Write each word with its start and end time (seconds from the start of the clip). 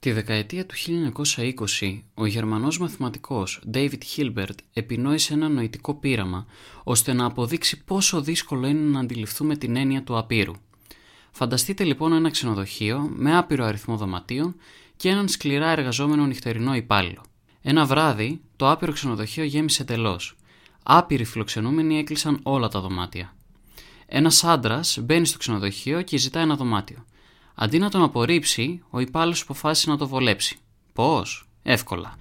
Τη 0.00 0.12
δεκαετία 0.12 0.66
του 0.66 0.74
1920, 1.80 2.00
ο 2.14 2.26
Γερμανός 2.26 2.78
μαθηματικός 2.78 3.62
David 3.74 3.98
Hilbert 4.16 4.54
επινόησε 4.72 5.32
ένα 5.32 5.48
νοητικό 5.48 5.94
πείραμα 5.94 6.46
ώστε 6.84 7.12
να 7.12 7.24
αποδείξει 7.24 7.84
πόσο 7.84 8.20
δύσκολο 8.20 8.66
είναι 8.66 8.90
να 8.90 9.00
αντιληφθούμε 9.00 9.56
την 9.56 9.76
έννοια 9.76 10.02
του 10.02 10.18
απείρου. 10.18 10.52
Φανταστείτε 11.30 11.84
λοιπόν 11.84 12.12
ένα 12.12 12.30
ξενοδοχείο 12.30 13.10
με 13.16 13.36
άπειρο 13.36 13.64
αριθμό 13.64 13.96
δωματίων 13.96 14.54
και 14.96 15.08
έναν 15.08 15.28
σκληρά 15.28 15.70
εργαζόμενο 15.70 16.26
νυχτερινό 16.26 16.74
υπάλληλο. 16.74 17.22
Ένα 17.62 17.84
βράδυ, 17.84 18.40
το 18.56 18.70
άπειρο 18.70 18.92
ξενοδοχείο 18.92 19.44
γέμισε 19.44 19.82
εντελώς. 19.82 20.36
Άπειροι 20.82 21.24
φιλοξενούμενοι 21.24 21.98
έκλεισαν 21.98 22.40
όλα 22.42 22.68
τα 22.68 22.80
δωμάτια. 22.80 23.36
Ένας 24.06 24.44
άντρας 24.44 24.98
μπαίνει 25.02 25.26
στο 25.26 25.38
ξενοδοχείο 25.38 26.02
και 26.02 26.16
ζητά 26.16 26.40
ένα 26.40 26.56
δωμάτιο. 26.56 27.04
Αντί 27.62 27.78
να 27.78 27.90
τον 27.90 28.02
απορρίψει, 28.02 28.82
ο 28.90 29.00
υπάλληλος 29.00 29.42
αποφάσισε 29.42 29.90
να 29.90 29.96
το 29.96 30.08
βολέψει. 30.08 30.58
Πώς; 30.92 31.48
Εύκολα. 31.62 32.18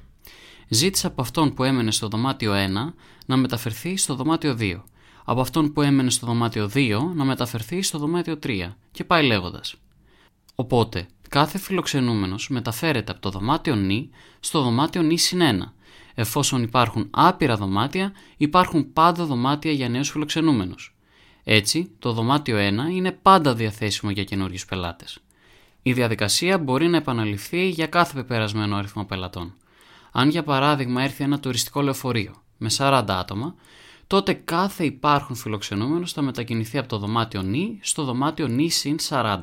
Ζήτησε 0.68 1.08
από 1.08 1.22
αυτόν 1.22 1.54
που 1.54 1.64
έμενε 1.64 1.92
στο 1.92 2.08
δωμάτιο 2.08 2.54
1 2.54 2.94
να 3.26 3.38
μεταφερθεί 3.38 3.98
στο 3.98 4.16
δωμάτιο 4.16 4.56
2, 4.60 4.84
από 5.24 5.42
αυτόν 5.42 5.74
που 5.74 5.82
έμενε 5.82 6.10
στο 6.10 6.26
δωμάτιο 6.26 6.70
2 6.74 7.00
να 7.14 7.24
μεταφερθεί 7.24 7.82
στο 7.82 7.98
δωμάτιο 7.98 8.40
3 8.44 8.76
και 8.92 9.04
πάει 9.04 9.26
λέγοντας. 9.26 9.76
Οπότε, 10.56 11.08
κάθε 11.30 11.58
φιλοξενούμενος 11.58 12.50
μεταφέρεται 12.50 13.12
από 13.12 13.22
το 13.22 13.30
δωμάτιο 13.30 13.76
νη 13.76 14.10
στο 14.40 14.62
δωμάτιο 14.62 15.02
νη 15.02 15.18
συν 15.18 15.42
1. 15.42 15.74
Εφόσον 16.14 16.64
υπάρχουν 16.64 17.08
άπειρα 17.12 17.56
δωμάτια, 17.56 18.12
υπάρχουν 18.38 18.94
πάντα 18.94 19.26
δωμάτια 19.26 19.72
για 19.72 19.90
νέους 19.90 20.10
φιλοξενούμενους. 20.10 20.96
Έτσι, 21.44 21.92
το 22.00 22.14
δωμάτιο 22.14 22.58
1 22.58 22.92
είναι 22.92 23.12
πάντα 23.12 23.54
διαθέσιμο 23.54 24.12
για 24.12 24.24
καινούριους 24.24 24.66
πελάτες. 24.66 25.20
Η 25.82 25.94
διαδικασία 25.94 26.58
μπορεί 26.58 26.88
να 26.88 26.98
επαναληφθεί 26.98 27.70
για 27.70 27.88
κάθε 27.88 28.14
πεπερασμένο 28.14 28.76
αριθμό 28.76 29.06
πελατών. 29.06 29.54
Αν 30.12 30.30
για 30.30 30.44
παράδειγμα 30.44 31.04
έρθει 31.04 31.24
ένα 31.24 31.40
τουριστικό 31.40 31.82
λεωφορείο 31.82 32.34
με 32.58 32.70
40 32.78 33.04
άτομα, 33.08 33.56
τότε 34.08 34.34
κάθε 34.34 34.86
υπάρχον 34.86 35.36
φιλοξενούμενο 35.36 36.06
θα 36.06 36.22
μετακινηθεί 36.22 36.78
από 36.78 36.88
το 36.88 36.98
δωμάτιο 36.98 37.42
νη 37.42 37.80
στο 37.82 38.04
δωμάτιο 38.04 38.48
νη 38.48 38.70
συν 38.70 38.98
40, 39.10 39.38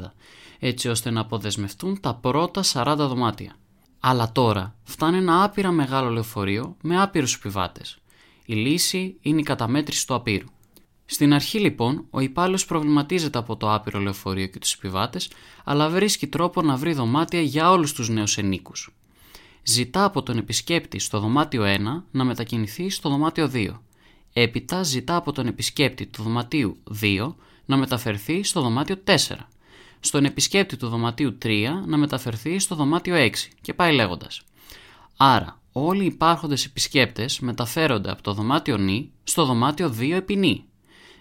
έτσι 0.58 0.88
ώστε 0.88 1.10
να 1.10 1.20
αποδεσμευτούν 1.20 2.00
τα 2.00 2.14
πρώτα 2.14 2.62
40 2.72 2.94
δωμάτια. 2.98 3.56
Αλλά 4.00 4.32
τώρα 4.32 4.74
φτάνει 4.82 5.16
ένα 5.16 5.42
άπειρα 5.42 5.70
μεγάλο 5.70 6.10
λεωφορείο 6.10 6.76
με 6.82 7.02
άπειρους 7.02 7.34
επιβάτες. 7.34 7.98
Η 8.44 8.54
λύση 8.54 9.18
είναι 9.20 9.40
η 9.40 9.42
καταμέτρηση 9.42 10.06
του 10.06 10.14
απείρου. 10.14 10.46
Στην 11.06 11.34
αρχή 11.34 11.58
λοιπόν, 11.58 12.06
ο 12.10 12.20
υπάλληλος 12.20 12.66
προβληματίζεται 12.66 13.38
από 13.38 13.56
το 13.56 13.74
άπειρο 13.74 14.00
λεωφορείο 14.00 14.46
και 14.46 14.58
τους 14.58 14.72
επιβάτες, 14.72 15.30
αλλά 15.64 15.88
βρίσκει 15.88 16.26
τρόπο 16.26 16.62
να 16.62 16.76
βρει 16.76 16.92
δωμάτια 16.92 17.40
για 17.40 17.70
όλους 17.70 17.92
τους 17.92 18.08
νέους 18.08 18.38
ενίκους. 18.38 18.90
Ζητά 19.62 20.04
από 20.04 20.22
τον 20.22 20.38
επισκέπτη 20.38 20.98
στο 20.98 21.20
δωμάτιο 21.20 21.62
1 21.64 21.78
να 22.10 22.24
μετακινηθεί 22.24 22.90
στο 22.90 23.08
δωμάτιο 23.08 23.50
2. 23.54 23.80
Έπειτα 24.32 24.82
ζητά 24.82 25.16
από 25.16 25.32
τον 25.32 25.46
επισκέπτη 25.46 26.06
του 26.06 26.22
δωματίου 26.22 26.78
2 27.02 27.34
να 27.64 27.76
μεταφερθεί 27.76 28.42
στο 28.42 28.60
δωμάτιο 28.60 28.96
4. 29.04 29.14
Στον 30.00 30.24
επισκέπτη 30.24 30.76
του 30.76 30.88
δωματίου 30.88 31.38
3 31.42 31.66
να 31.86 31.96
μεταφερθεί 31.96 32.58
στο 32.58 32.74
δωμάτιο 32.74 33.14
6 33.16 33.30
και 33.60 33.74
πάει 33.74 33.94
λέγοντας. 33.94 34.42
Άρα, 35.16 35.60
όλοι 35.72 36.02
οι 36.02 36.06
υπάρχοντες 36.06 36.64
επισκέπτες 36.64 37.40
μεταφέρονται 37.40 38.10
από 38.10 38.22
το 38.22 38.32
δωμάτιο 38.32 38.76
νη 38.76 39.10
στο 39.24 39.44
δωμάτιο 39.44 39.94
2 39.98 40.12
επί 40.12 40.36
νη 40.36 40.64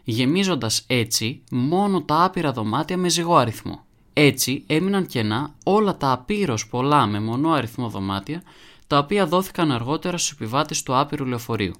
γεμίζοντας 0.05 0.83
έτσι 0.87 1.43
μόνο 1.51 2.01
τα 2.01 2.23
άπειρα 2.23 2.51
δωμάτια 2.51 2.97
με 2.97 3.09
ζυγό 3.09 3.35
αριθμό. 3.35 3.85
Έτσι 4.13 4.63
έμειναν 4.67 5.05
κενά 5.05 5.55
όλα 5.63 5.97
τα 5.97 6.11
απείρως 6.11 6.67
πολλά 6.67 7.05
με 7.05 7.19
μονό 7.19 7.51
αριθμό 7.51 7.89
δωμάτια, 7.89 8.43
τα 8.87 8.97
οποία 8.97 9.25
δόθηκαν 9.27 9.71
αργότερα 9.71 10.17
στους 10.17 10.31
επιβάτες 10.31 10.83
του 10.83 10.95
άπειρου 10.95 11.25
λεωφορείου. 11.25 11.73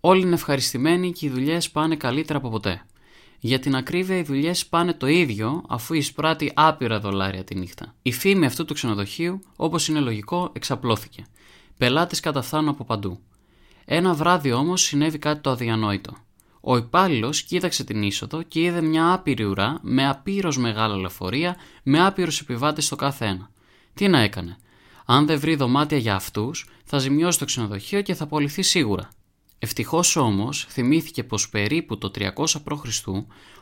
Όλοι 0.00 0.20
είναι 0.20 0.34
ευχαριστημένοι 0.34 1.12
και 1.12 1.26
οι 1.26 1.28
δουλειές 1.28 1.70
πάνε 1.70 1.96
καλύτερα 1.96 2.38
από 2.38 2.48
ποτέ. 2.48 2.82
Για 3.40 3.58
την 3.58 3.76
ακρίβεια, 3.76 4.16
οι 4.16 4.22
δουλειές 4.22 4.66
πάνε 4.66 4.92
το 4.92 5.06
ίδιο 5.06 5.62
αφού 5.68 5.94
εισπράττει 5.94 6.52
άπειρα 6.54 7.00
δολάρια 7.00 7.44
τη 7.44 7.54
νύχτα. 7.54 7.94
Η 8.02 8.12
φήμη 8.12 8.46
αυτού 8.46 8.64
του 8.64 8.74
ξενοδοχείου, 8.74 9.40
όπως 9.56 9.88
είναι 9.88 10.00
λογικό, 10.00 10.50
εξαπλώθηκε. 10.52 11.26
Πελάτες 11.76 12.20
καταφθάνουν 12.20 12.68
από 12.68 12.84
παντού. 12.84 13.18
Ένα 13.84 14.14
βράδυ 14.14 14.52
όμως 14.52 14.82
συνέβη 14.82 15.18
κάτι 15.18 15.40
το 15.40 15.50
αδιανόητο. 15.50 16.12
Ο 16.64 16.76
υπάλληλος 16.76 17.42
κοίταξε 17.42 17.84
την 17.84 18.02
είσοδο 18.02 18.42
και 18.42 18.60
είδε 18.60 18.80
μια 18.80 19.12
άπειρη 19.12 19.44
ουρά 19.44 19.78
με 19.82 20.08
απείρως 20.08 20.58
μεγάλα 20.58 20.96
λεωφορεία 20.96 21.56
με 21.82 22.04
άπειρους 22.06 22.40
επιβάτες 22.40 22.84
στο 22.84 22.96
κάθε 22.96 23.26
ένα. 23.26 23.50
Τι 23.94 24.08
να 24.08 24.20
έκανε; 24.20 24.56
Αν 25.04 25.26
δεν 25.26 25.38
βρει 25.38 25.54
δωμάτια 25.54 25.98
για 25.98 26.14
αυτούς, 26.14 26.68
θα 26.84 26.98
ζημιώσει 26.98 27.38
το 27.38 27.44
ξενοδοχείο 27.44 28.02
και 28.02 28.14
θα 28.14 28.24
απολυθεί 28.24 28.62
σίγουρα. 28.62 29.08
Ευτυχώς 29.58 30.16
όμως 30.16 30.66
θυμήθηκε 30.68 31.24
πως 31.24 31.48
περίπου 31.48 31.98
το 31.98 32.10
300 32.14 32.28
π.Χ. 32.64 33.06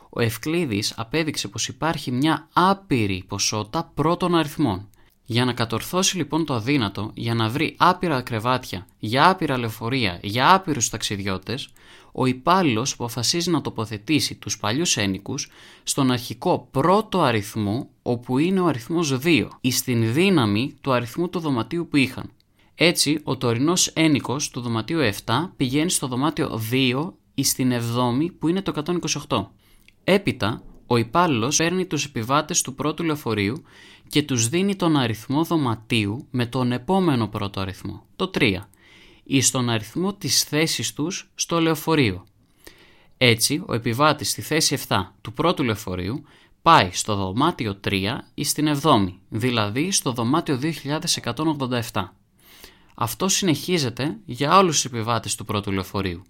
ο 0.08 0.20
Ευκλήδης 0.20 0.94
απέδειξε 0.96 1.48
πως 1.48 1.68
υπάρχει 1.68 2.10
μια 2.10 2.48
άπειρη 2.52 3.24
ποσότητα 3.28 3.90
πρώτων 3.94 4.34
αριθμών. 4.34 4.88
Για 5.24 5.44
να 5.44 5.52
κατορθώσει 5.52 6.16
λοιπόν 6.16 6.44
το 6.44 6.54
αδύνατο, 6.54 7.10
για 7.14 7.34
να 7.34 7.48
βρει 7.48 7.74
άπειρα 7.78 8.22
κρεβάτια, 8.22 8.86
για 8.98 9.28
άπειρα 9.28 9.58
λεωφορεία, 9.58 10.18
για 10.22 10.54
άπειρους 10.54 10.88
ταξιδιώτες, 10.88 11.72
ο 12.12 12.26
υπάλληλος 12.26 12.92
αποφασίζει 12.92 13.50
να 13.50 13.60
τοποθετήσει 13.60 14.34
τους 14.34 14.58
παλιούς 14.58 14.96
ένικους 14.96 15.50
στον 15.82 16.10
αρχικό 16.10 16.68
πρώτο 16.70 17.20
αριθμό 17.20 17.88
όπου 18.02 18.38
είναι 18.38 18.60
ο 18.60 18.66
αριθμός 18.66 19.18
2 19.24 19.48
ή 19.60 19.70
στην 19.70 20.12
δύναμη 20.12 20.74
του 20.80 20.92
αριθμού 20.92 21.28
του 21.28 21.38
δωματίου 21.38 21.88
που 21.88 21.96
είχαν. 21.96 22.30
Έτσι, 22.74 23.20
ο 23.24 23.36
τωρινός 23.36 23.86
ένικος 23.86 24.50
του 24.50 24.60
δωματίου 24.60 24.98
7 25.24 25.50
πηγαίνει 25.56 25.90
στο 25.90 26.06
δωμάτιο 26.06 26.60
2 26.70 27.12
ή 27.34 27.44
στην 27.44 27.72
7η 27.72 28.28
που 28.38 28.48
είναι 28.48 28.62
το 28.62 28.82
128. 29.28 29.46
Έπειτα, 30.04 30.62
ο 30.86 30.96
υπάλληλος 30.96 31.56
παίρνει 31.56 31.86
τους 31.86 32.04
επιβάτες 32.04 32.62
του 32.62 32.74
πρώτου 32.74 33.02
λεωφορείου 33.02 33.62
και 34.08 34.22
τους 34.22 34.48
δίνει 34.48 34.76
τον 34.76 34.96
αριθμό 34.96 35.44
δωματίου 35.44 36.26
με 36.30 36.46
τον 36.46 36.72
επόμενο 36.72 37.28
πρώτο 37.28 37.60
αριθμό, 37.60 38.06
το 38.16 38.30
3 38.34 38.68
ή 39.24 39.40
στον 39.40 39.70
αριθμό 39.70 40.14
της 40.14 40.42
θέσης 40.42 40.92
τους 40.92 41.30
στο 41.34 41.60
λεωφορείο. 41.60 42.24
Έτσι, 43.16 43.62
ο 43.66 43.74
επιβάτης 43.74 44.30
στη 44.30 44.42
θέση 44.42 44.78
7 44.88 44.96
του 45.20 45.32
πρώτου 45.32 45.62
λεωφορείου 45.62 46.24
πάει 46.62 46.90
στο 46.92 47.14
δωμάτιο 47.14 47.80
3 47.84 48.16
ή 48.34 48.44
στην 48.44 48.78
7η, 48.82 49.14
δηλαδή 49.28 49.90
στο 49.90 50.12
δωμάτιο 50.12 50.58
2187. 51.92 52.02
Αυτό 52.94 53.28
συνεχίζεται 53.28 54.16
για 54.24 54.58
όλους 54.58 54.74
τους 54.74 54.84
επιβάτες 54.84 55.34
του 55.34 55.44
πρώτου 55.44 55.72
λεωφορείου. 55.72 56.22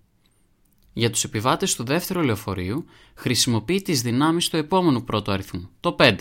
Για 0.93 1.11
τους 1.11 1.25
επιβάτες 1.25 1.75
του 1.75 1.85
δεύτερου 1.85 2.23
λεωφορείου 2.23 2.85
χρησιμοποιεί 3.15 3.83
τις 3.83 4.03
δυνάμεις 4.03 4.49
του 4.49 4.57
επόμενου 4.57 5.05
πρώτου 5.05 5.33
αριθμού, 5.33 5.69
το 5.81 5.97
5. 5.99 6.17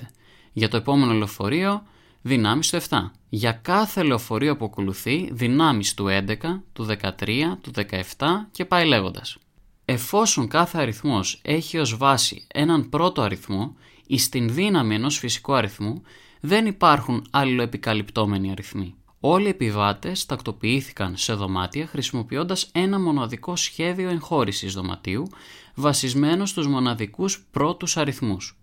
Για 0.54 0.70
το 0.70 0.78
επόμενο 0.78 1.14
λεωφορείο 1.14 1.84
δυνάμεις 2.22 2.70
του 2.70 2.76
7. 2.90 3.12
Για 3.30 3.52
κάθε 3.52 4.04
λεωφορείο 4.04 4.58
που 4.58 4.66
ακολουθεί, 4.66 5.30
δυνάμεις 5.32 5.94
του 5.94 6.08
11, 6.08 6.64
του 6.74 6.84
13, 6.84 7.58
του 7.62 7.72
17 8.18 8.48
και 8.52 8.66
πάει 8.66 8.86
λέγοντας. 8.86 9.38
Εφόσον 9.86 10.48
κάθε 10.48 10.78
αριθμός 10.78 11.40
έχει 11.44 11.78
ως 11.78 11.98
βάση 11.98 12.48
έναν 12.54 12.90
πρώτο 12.90 13.22
αριθμό 13.22 13.76
ή 14.08 14.18
στην 14.18 14.54
δύναμη 14.54 14.96
ενός 14.96 15.18
φυσικού 15.18 15.54
αριθμού, 15.54 16.02
δεν 16.40 16.66
υπάρχουν 16.66 17.26
αλληλοεπικαλυπτόμενοι 17.30 18.52
αριθμοί. 18.52 18.94
Όλοι 19.20 19.46
οι 19.46 19.50
επιβάτες 19.50 20.26
τακτοποιήθηκαν 20.26 21.18
σε 21.18 21.34
δωμάτια 21.34 21.88
χρησιμοποιώντας 21.88 22.70
ένα 22.72 23.00
μοναδικό 23.00 23.56
σχέδιο 23.56 24.10
εγχώρησης 24.10 24.74
δωματίου 24.74 25.28
βασισμένο 25.76 26.46
στους 26.46 26.68
μοναδικούς 26.68 27.48
πρώτους 27.52 27.98
αριθμούς. 27.98 28.59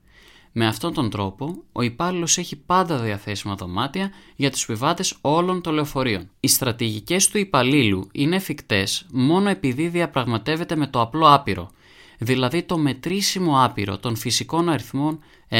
Με 0.58 0.66
αυτόν 0.66 0.92
τον 0.92 1.10
τρόπο, 1.10 1.62
ο 1.72 1.82
υπάλληλος 1.82 2.38
έχει 2.38 2.56
πάντα 2.56 2.98
διαθέσιμα 2.98 3.54
δωμάτια 3.54 4.10
για 4.36 4.50
τους 4.50 4.62
επιβάτες 4.62 5.16
όλων 5.20 5.60
των 5.60 5.74
λεωφορείων. 5.74 6.30
Οι 6.40 6.48
στρατηγικές 6.48 7.28
του 7.28 7.38
υπαλλήλου 7.38 8.08
είναι 8.12 8.36
εφικτές 8.36 9.06
μόνο 9.12 9.48
επειδή 9.48 9.88
διαπραγματεύεται 9.88 10.76
με 10.76 10.86
το 10.86 11.00
απλό 11.00 11.34
άπειρο, 11.34 11.70
δηλαδή 12.18 12.62
το 12.62 12.78
μετρήσιμο 12.78 13.64
άπειρο 13.64 13.98
των 13.98 14.16
φυσικών 14.16 14.68
αριθμών 14.68 15.18
1, 15.48 15.56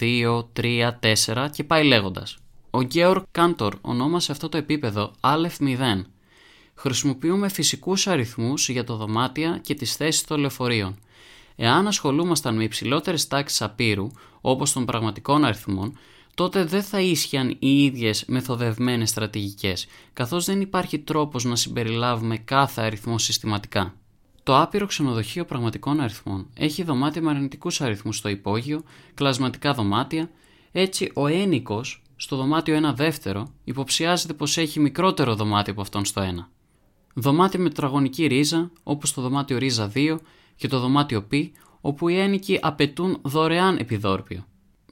2, 0.00 0.46
3, 0.52 0.98
4 1.24 1.48
και 1.52 1.64
πάει 1.64 1.84
λέγοντας. 1.84 2.38
Ο 2.70 2.82
Γκέορ 2.82 3.22
Κάντορ 3.30 3.74
ονόμασε 3.80 4.32
αυτό 4.32 4.48
το 4.48 4.56
επίπεδο 4.56 5.12
Α0. 5.20 6.02
Χρησιμοποιούμε 6.74 7.48
φυσικούς 7.48 8.06
αριθμούς 8.06 8.68
για 8.68 8.84
το 8.84 8.96
δωμάτια 8.96 9.60
και 9.62 9.74
τις 9.74 9.96
θέσεις 9.96 10.24
των 10.24 10.40
λεωφορείων. 10.40 10.98
Εάν 11.56 11.86
ασχολούμασταν 11.86 12.56
με 12.56 12.64
υψηλότερες 12.64 13.26
τάξεις 13.26 13.62
απείρου, 13.62 14.06
όπως 14.40 14.72
των 14.72 14.84
πραγματικών 14.84 15.44
αριθμών, 15.44 15.98
τότε 16.34 16.64
δεν 16.64 16.82
θα 16.82 17.00
ίσχυαν 17.00 17.56
οι 17.58 17.82
ίδιες 17.84 18.24
μεθοδευμένες 18.26 19.08
στρατηγικές, 19.08 19.86
καθώς 20.12 20.44
δεν 20.44 20.60
υπάρχει 20.60 20.98
τρόπος 20.98 21.44
να 21.44 21.56
συμπεριλάβουμε 21.56 22.36
κάθε 22.36 22.82
αριθμό 22.82 23.18
συστηματικά. 23.18 23.94
Το 24.42 24.60
άπειρο 24.60 24.86
ξενοδοχείο 24.86 25.44
πραγματικών 25.44 26.00
αριθμών 26.00 26.46
έχει 26.54 26.82
δωμάτια 26.82 27.22
με 27.22 27.30
αρνητικούς 27.30 27.80
αριθμούς 27.80 28.16
στο 28.16 28.28
υπόγειο, 28.28 28.82
κλασματικά 29.14 29.72
δωμάτια, 29.72 30.30
έτσι 30.72 31.10
ο 31.14 31.26
ένικος 31.26 32.02
στο 32.16 32.36
δωμάτιο 32.36 32.74
ένα 32.74 32.92
δεύτερο 32.92 33.52
υποψιάζεται 33.64 34.32
πως 34.32 34.56
έχει 34.56 34.80
μικρότερο 34.80 35.34
δωμάτιο 35.34 35.72
από 35.72 35.82
αυτόν 35.82 36.04
στο 36.04 36.20
ένα. 36.20 36.48
Δωμάτιο 37.14 37.60
με 37.60 37.68
τετραγωνική 37.68 38.26
ρίζα, 38.26 38.70
όπως 38.82 39.12
το 39.12 39.22
δωμάτιο 39.22 39.58
ρίζα 39.58 39.92
2 39.94 40.16
και 40.56 40.68
το 40.68 40.80
δωμάτιο 40.80 41.22
π, 41.22 41.32
όπου 41.80 42.08
οι 42.08 42.18
ένοικοι 42.18 42.58
απαιτούν 42.62 43.18
δωρεάν 43.22 43.76
επιδόρπιο. 43.76 44.44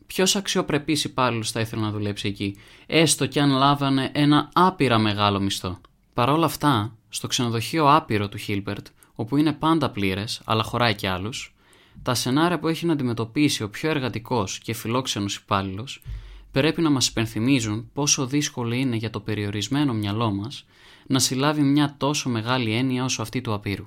Ποιος 0.07 0.37
αξιοπρεπής 0.37 1.05
υπάλληλος 1.05 1.51
θα 1.51 1.61
ήθελε 1.61 1.83
να 1.83 1.91
δουλέψει 1.91 2.29
εκεί, 2.29 2.57
έστω 2.87 3.27
κι 3.27 3.41
αν 3.41 3.51
λάβανε 3.51 4.11
ένα 4.15 4.51
άπειρα 4.53 4.99
μεγάλο 4.99 5.41
μισθό. 5.41 5.81
Παρ' 6.15 6.29
όλα 6.29 6.47
αυτά, 6.47 6.97
στο 7.09 7.27
ξενοδοχείο 7.27 7.95
άπειρο 7.95 8.29
του 8.29 8.39
Χίλμπερτ, 8.39 8.87
όπου 9.15 9.37
είναι 9.37 9.53
πάντα 9.53 9.91
πλήρες, 9.91 10.41
αλλά 10.45 10.63
χωράει 10.63 10.95
κι 10.95 11.07
άλλους, 11.07 11.55
τα 12.03 12.15
σενάρια 12.15 12.59
που 12.59 12.69
έχει 12.69 12.87
να 12.87 12.93
αντιμετωπίσει 12.93 13.63
ο 13.63 13.69
πιο 13.69 13.91
εργατικός 13.91 14.59
και 14.59 14.75
φιλόξενος 14.75 15.37
υπάλληλος 15.37 16.03
πρέπει 16.51 16.83
να 16.83 16.91
μας 16.91 17.09
υπενθυμίζουν 17.09 17.91
πόσο 17.93 18.27
δύσκολο 18.27 18.75
είναι 18.75 18.97
για 18.97 19.11
το 19.11 19.21
περιορισμένο 19.21 19.93
μυαλό 19.93 20.33
μας 20.33 20.67
να 21.07 21.19
συλλάβει 21.19 21.63
μια 21.63 21.95
τόσο 21.99 22.29
μεγάλη 22.29 22.73
έννοια 22.73 23.05
όσο 23.05 23.23
αυτή 23.23 23.41
του 23.41 23.53
απείρου. 23.53 23.87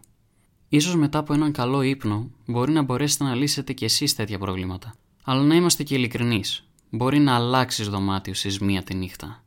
Ίσως 0.69 0.95
μετά 0.95 1.19
από 1.19 1.33
έναν 1.33 1.51
καλό 1.51 1.81
ύπνο 1.81 2.31
μπορεί 2.45 2.71
να 2.71 2.81
μπορέσετε 2.81 3.23
να 3.23 3.35
λύσετε 3.35 3.73
κι 3.73 3.85
εσείς 3.85 4.15
τέτοια 4.15 4.39
προβλήματα. 4.39 4.95
Αλλά 5.23 5.41
να 5.41 5.55
είμαστε 5.55 5.83
και 5.83 5.95
ειλικρινείς. 5.95 6.67
Μπορεί 6.89 7.19
να 7.19 7.35
αλλάξεις 7.35 7.89
δωμάτιο 7.89 8.33
στις 8.33 8.59
μία 8.59 8.83
τη 8.83 8.95
νύχτα. 8.95 9.43